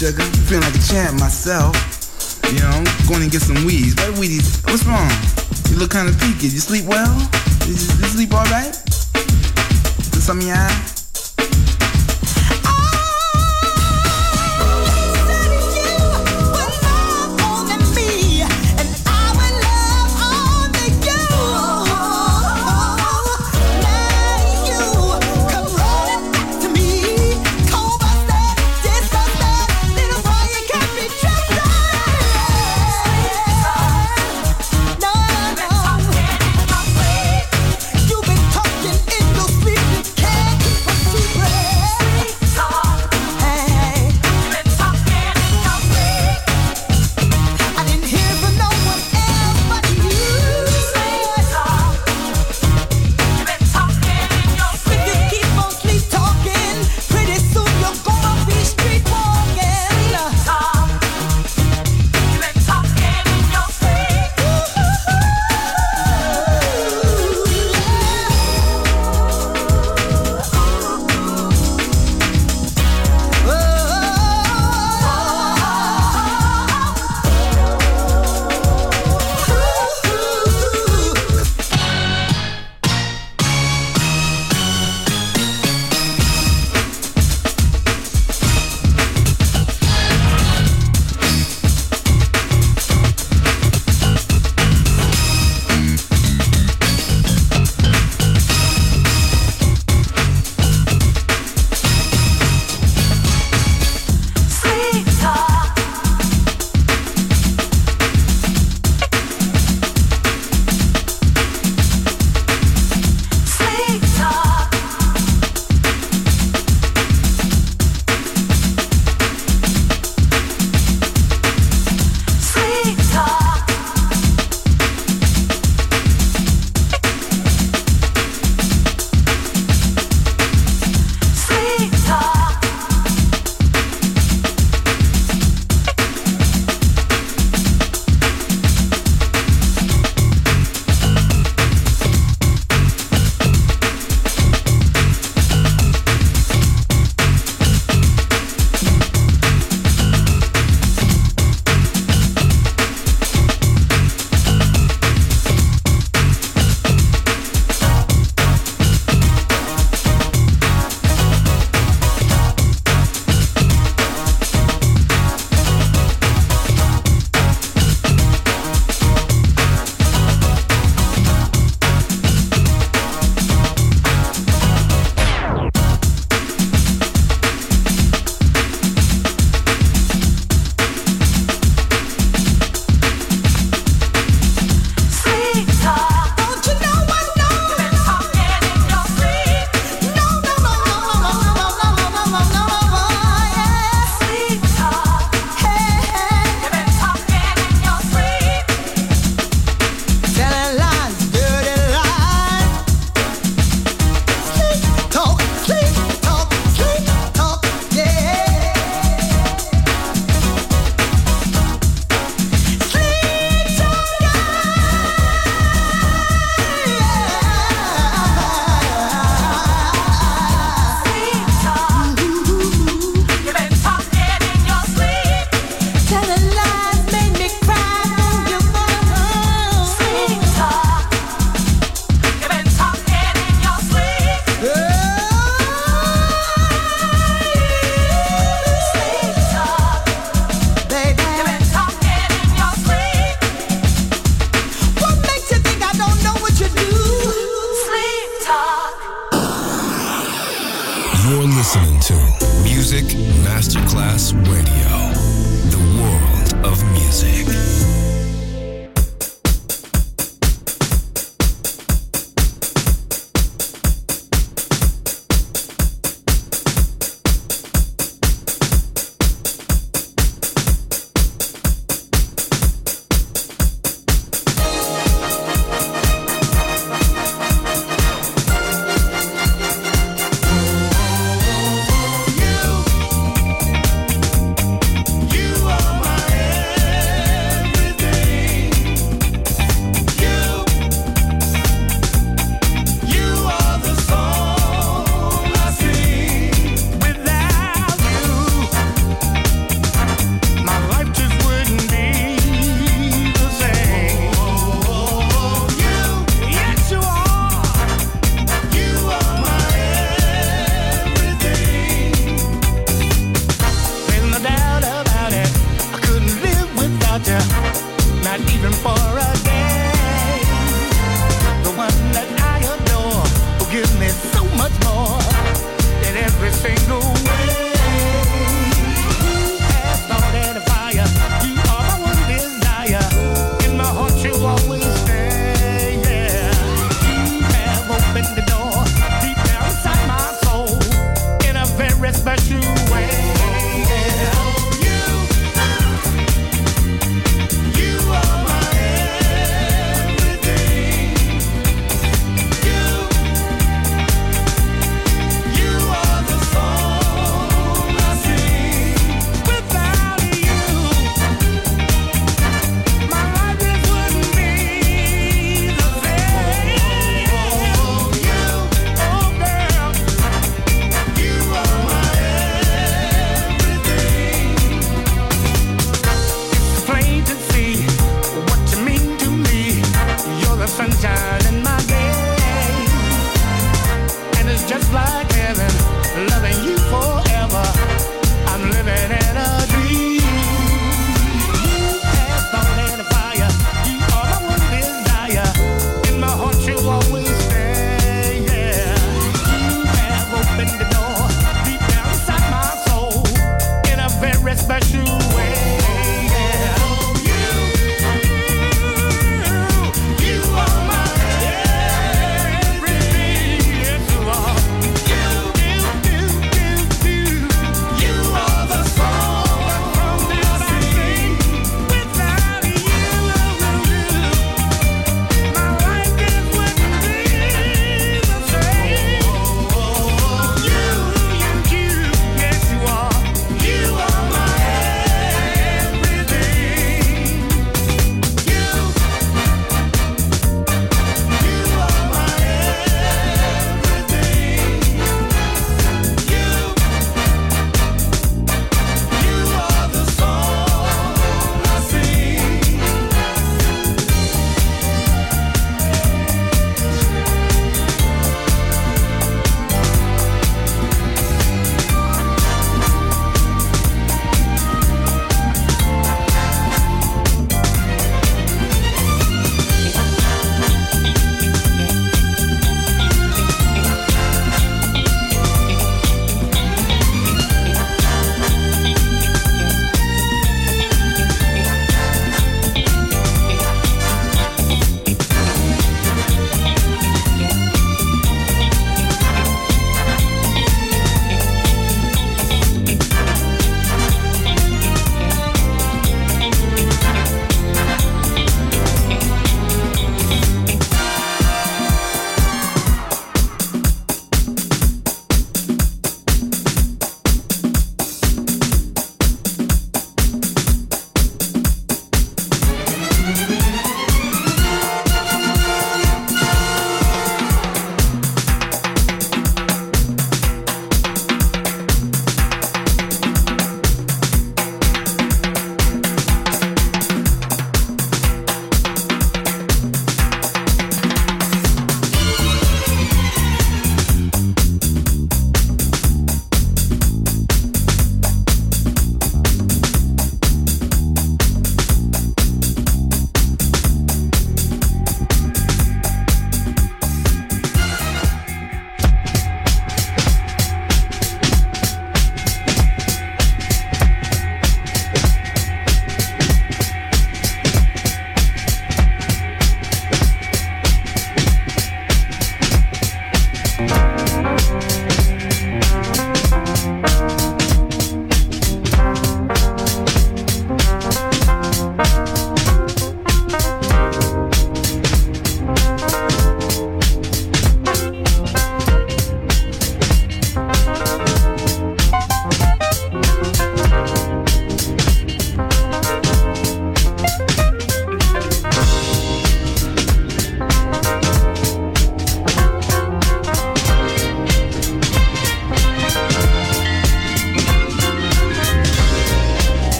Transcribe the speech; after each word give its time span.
You 0.00 0.06
sugar? 0.06 0.22
Feeling 0.46 0.62
like 0.62 0.74
a 0.74 0.86
champ 0.86 1.18
myself. 1.18 1.74
You 2.52 2.60
know, 2.60 2.84
going 3.08 3.22
to 3.22 3.30
get 3.30 3.42
some 3.42 3.64
weeds. 3.64 3.94
What 3.96 4.14
weedies? 4.14 4.64
What's 4.66 4.84
wrong? 4.84 5.10
You 5.70 5.78
look 5.78 5.90
kind 5.90 6.08
of 6.08 6.18
peaked. 6.20 6.42
You 6.42 6.50
sleep 6.50 6.84
well? 6.84 7.18
You, 7.66 7.72
you 7.72 8.06
sleep 8.06 8.32
all 8.32 8.44
right? 8.44 8.74
Is 10.14 10.24
some 10.24 10.38
of 10.38 10.44
your 10.44 10.56
eye? 10.56 10.97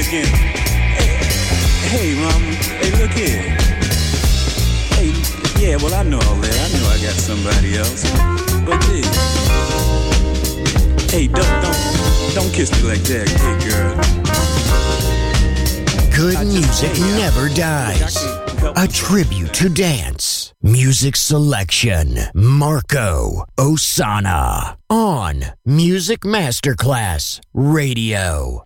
Me 0.00 0.06
again. 0.06 0.26
Hey, 0.96 1.12
hey, 1.88 2.14
mom. 2.14 2.42
Hey, 2.80 2.90
look 3.02 3.10
here. 3.10 3.42
Hey, 4.96 5.12
yeah, 5.60 5.76
well, 5.76 5.92
I 5.92 6.02
know 6.04 6.18
all 6.20 6.36
that. 6.36 6.56
I 6.56 6.68
know 6.78 6.88
I 6.88 6.98
got 7.02 7.16
somebody 7.20 7.76
else. 7.76 8.04
But 8.64 8.82
yeah. 8.88 9.04
Hey, 11.10 11.26
don't, 11.26 11.62
don't, 11.62 12.34
don't 12.34 12.52
kiss 12.54 12.70
me 12.80 12.88
like 12.88 13.02
that, 13.02 13.28
hey, 13.28 13.58
girl. 13.68 13.94
Good 16.16 16.46
music 16.46 16.92
uh, 16.92 17.16
never 17.18 17.48
dies. 17.50 18.16
A 18.76 18.88
tribute 18.88 19.52
to 19.54 19.68
dance. 19.68 20.54
Music 20.62 21.14
selection. 21.14 22.18
Marco 22.32 23.44
Ossanna. 23.58 24.76
On 24.88 25.44
Music 25.66 26.20
Masterclass 26.20 27.40
Radio. 27.52 28.64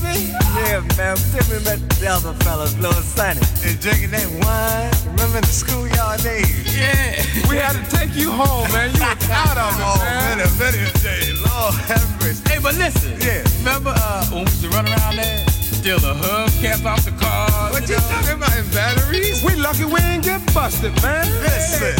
Crazy? 0.00 0.32
Yeah, 0.56 0.80
man. 0.96 1.16
Then 1.32 1.44
we 1.50 1.56
met 1.64 1.80
the 2.00 2.06
other 2.08 2.32
fellas, 2.44 2.74
Little 2.78 3.02
Sonny. 3.02 3.40
And 3.64 3.78
drinking 3.80 4.10
that 4.10 4.28
wine. 4.44 4.92
Remember 5.12 5.40
the 5.40 5.52
schoolyard 5.52 6.22
days? 6.22 6.48
Yeah. 6.76 7.22
We 7.48 7.56
had 7.56 7.72
to 7.76 7.84
take 7.96 8.14
you 8.14 8.30
home, 8.30 8.70
man. 8.72 8.92
You 8.94 9.00
were 9.00 9.32
out 9.32 9.56
of 9.58 9.72
it, 9.76 9.84
Oh, 9.84 9.98
man. 10.02 10.38
man, 10.38 10.46
a 10.46 10.50
video 10.60 10.88
day. 11.04 11.32
Lord 11.44 11.74
have 11.88 12.04
mercy. 12.20 12.42
Hey, 12.48 12.58
but 12.62 12.74
listen. 12.76 13.16
Yeah. 13.20 13.44
Remember 13.60 13.92
uh, 13.96 14.26
when 14.32 14.44
we 14.44 14.50
used 14.50 14.62
to 14.62 14.68
run 14.70 14.86
around 14.88 15.16
there? 15.16 15.44
Steal 15.48 15.98
the 15.98 16.14
hubcaps 16.14 16.84
off 16.84 17.04
the 17.04 17.12
cars. 17.12 17.72
What 17.72 17.88
you 17.88 17.96
talking 17.96 18.36
about 18.36 18.56
in 18.58 18.66
batteries? 18.74 19.44
We 19.44 19.54
lucky 19.56 19.84
we 19.84 20.00
ain't 20.00 20.24
get 20.24 20.42
busted, 20.54 20.90
man. 21.02 21.26
Listen. 21.42 21.94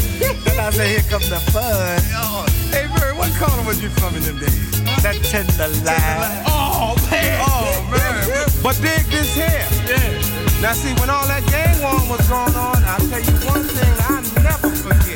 then 0.44 0.58
I 0.58 0.70
say, 0.70 0.88
here 0.98 1.04
comes 1.08 1.28
the 1.30 1.38
fun. 1.52 2.00
Oh, 2.16 2.46
hey, 2.72 2.88
Bird, 2.98 3.16
what 3.16 3.30
corner 3.38 3.62
was 3.66 3.80
you 3.82 3.90
from 3.90 4.14
in 4.16 4.22
them 4.22 4.38
days? 4.40 4.72
That 5.02 5.14
tender 5.22 5.68
line. 5.84 6.42
Oh, 6.48 6.96
man. 7.10 7.45
Man. 7.90 8.48
But 8.62 8.76
dig 8.82 9.06
this 9.06 9.34
here. 9.34 9.66
Yeah. 9.86 10.60
Now, 10.60 10.72
see, 10.72 10.92
when 11.00 11.10
all 11.10 11.26
that 11.28 11.44
gang 11.46 11.80
war 11.82 12.16
was 12.16 12.26
going 12.28 12.54
on, 12.54 12.82
I'll 12.84 12.98
tell 13.08 13.20
you 13.20 13.36
one 13.46 13.64
thing 13.64 13.94
I 14.08 14.22
never 14.42 14.70
forget. 14.74 15.15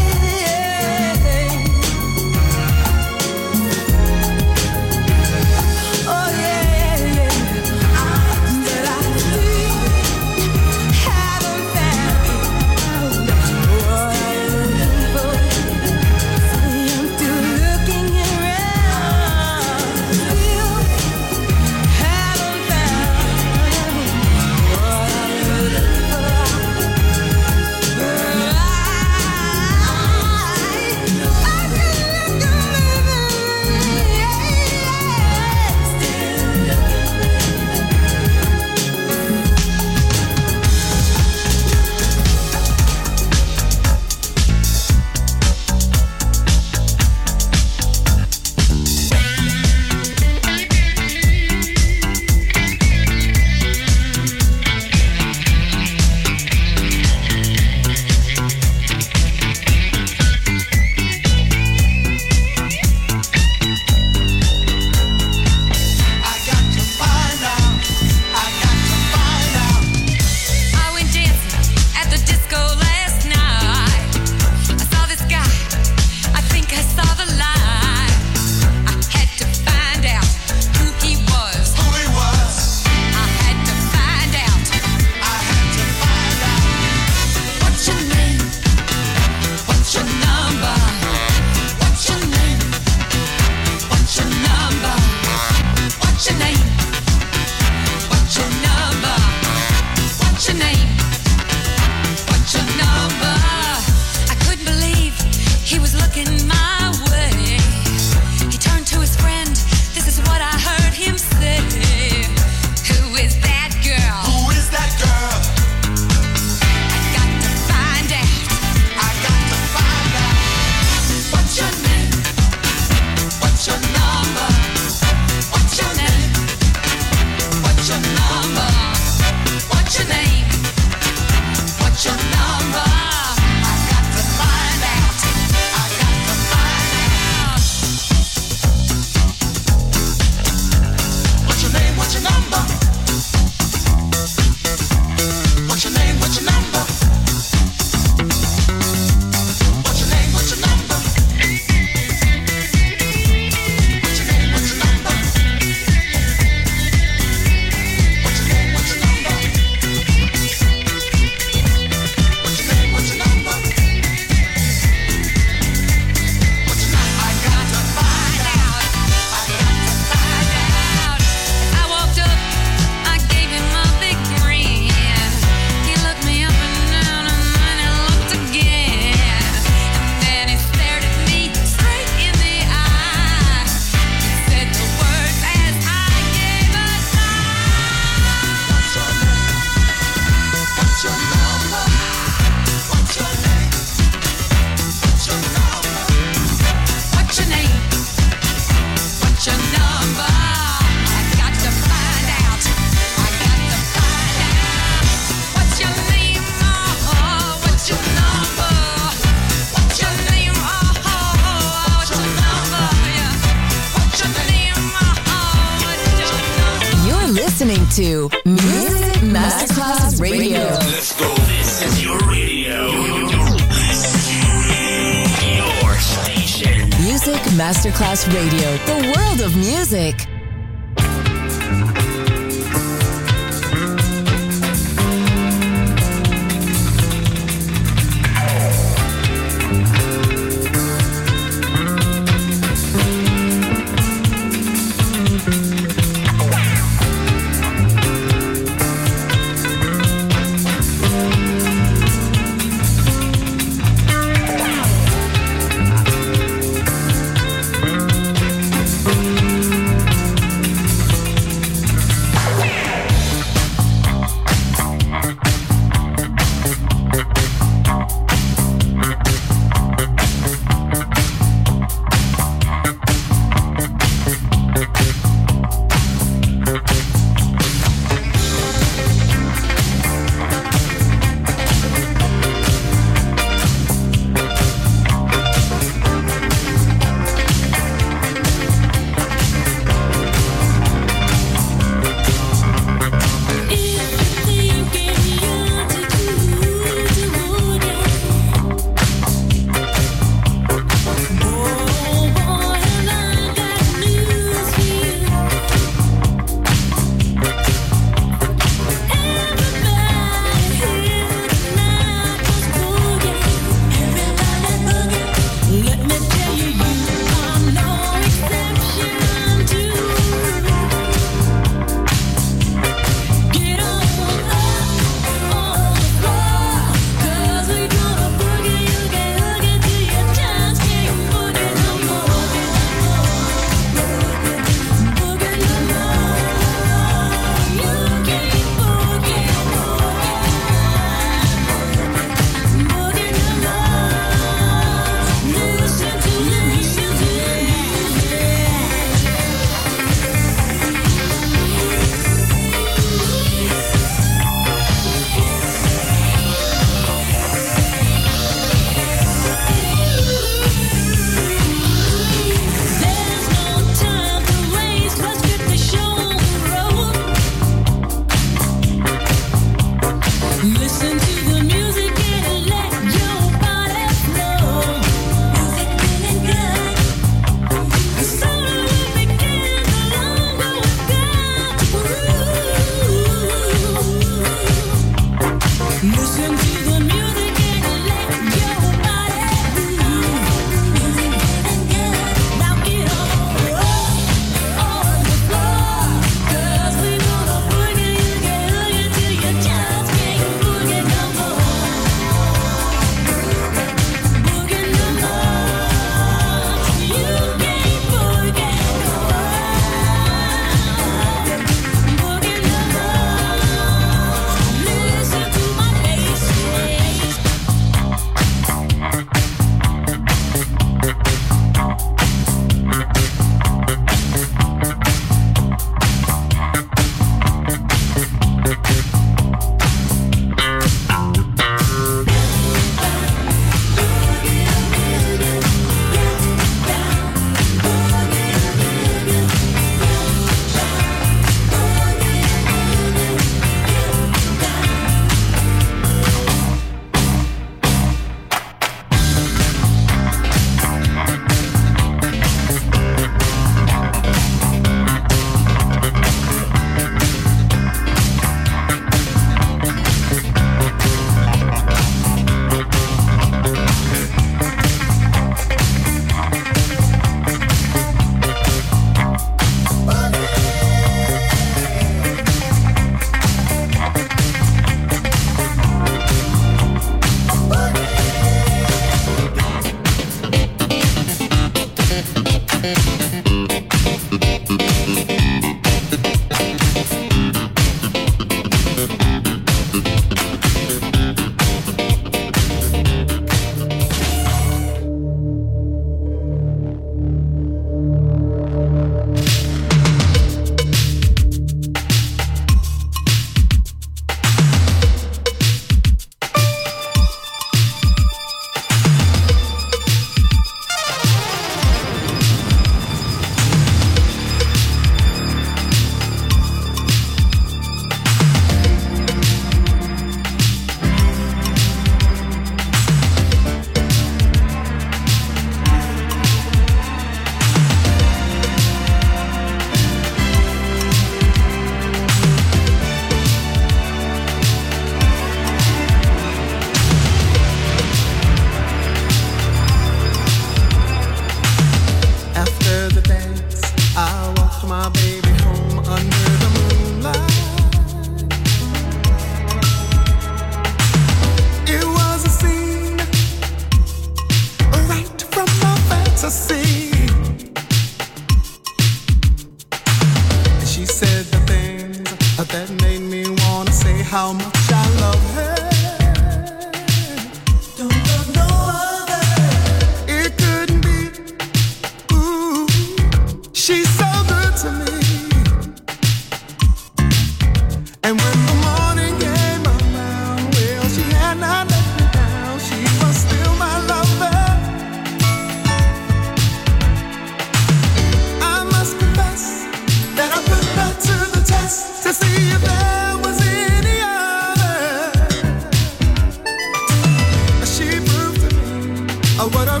Oh, 599.63 599.69
what 599.69 599.87
a 599.87 600.00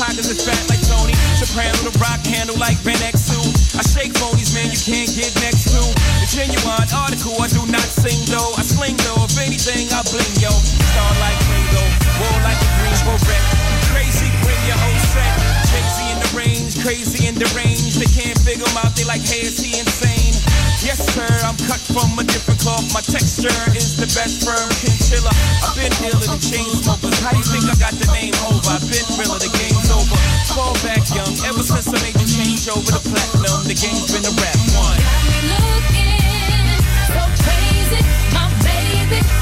Pockets 0.00 0.32
is 0.32 0.40
fat 0.40 0.56
like 0.72 0.80
Tony. 0.88 1.12
Soprano 1.36 1.76
the 1.84 1.92
rock 2.00 2.24
handle 2.24 2.56
like 2.56 2.80
Ben 2.80 2.96
X2. 3.04 3.36
I 3.76 3.84
shake 3.84 4.16
ponies, 4.16 4.48
man, 4.56 4.72
you 4.72 4.80
can't 4.80 5.12
get 5.12 5.28
next 5.44 5.68
to. 5.76 5.80
The 6.24 6.28
genuine 6.32 6.88
article, 6.88 7.36
I 7.36 7.52
do 7.52 7.60
not 7.68 7.84
sing 7.84 8.16
though. 8.32 8.56
I 8.56 8.64
sling 8.64 8.96
though, 9.04 9.28
if 9.28 9.36
anything, 9.36 9.92
I 9.92 10.00
bling 10.08 10.32
yo. 10.40 10.48
Star 10.48 11.12
like 11.20 11.36
Ringo, 11.52 11.84
war 12.16 12.32
like 12.40 12.56
a 12.56 12.70
green 12.80 12.96
beret. 13.04 13.44
Crazy, 13.92 14.32
bring 14.40 14.56
your 14.64 14.80
whole 14.80 15.02
set. 15.12 15.36
Crazy 15.68 16.08
in 16.08 16.16
the 16.16 16.30
range, 16.32 16.80
crazy 16.80 17.28
in 17.28 17.36
the 17.36 17.48
range. 17.52 18.00
They 18.00 18.08
can't 18.08 18.40
figure 18.40 18.64
him 18.64 18.80
out, 18.80 18.96
they 18.96 19.04
like, 19.04 19.20
hey, 19.20 19.44
is 19.44 19.60
he 19.60 19.76
insane? 19.76 20.32
Yes, 20.80 20.96
sir, 21.12 21.28
I'm 21.44 21.60
cut 21.68 21.84
from 21.92 22.16
a 22.16 22.24
different 22.24 22.49
my 22.66 23.00
texture 23.00 23.48
is 23.72 23.96
the 23.96 24.04
best 24.12 24.44
firm 24.44 24.68
chinchilla. 24.76 25.32
I've 25.64 25.72
been 25.76 25.92
dealing 25.96 26.28
the 26.28 26.36
chain 26.44 26.68
smokers. 26.76 27.16
How 27.24 27.32
you 27.32 27.44
think 27.44 27.64
I 27.64 27.76
got 27.80 27.96
the 27.96 28.04
name 28.12 28.36
over? 28.44 28.60
I've 28.68 28.84
been 28.84 29.06
real, 29.16 29.32
the 29.40 29.48
game's 29.48 29.88
over. 29.88 30.16
Fall 30.52 30.74
back 30.84 31.00
young, 31.16 31.32
ever 31.48 31.62
since 31.64 31.88
I 31.88 31.96
made 32.04 32.16
the 32.20 32.28
change 32.28 32.68
over 32.68 32.84
the 32.84 33.00
platinum, 33.00 33.64
the 33.64 33.72
game's 33.72 34.12
been 34.12 34.24
a 34.28 34.34
rap 34.36 34.60
one. 34.76 34.98
Got 35.00 35.24
me 35.24 35.40
looking 35.48 36.68
so 37.08 37.22
crazy, 37.40 38.00
my 38.36 38.44
baby. 38.60 39.39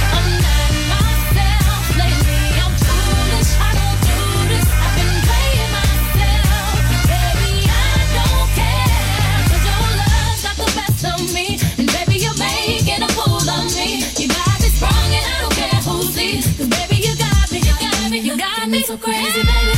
me 18.70 18.82
so 18.82 18.96
crazy, 18.98 19.42
baby. 19.42 19.77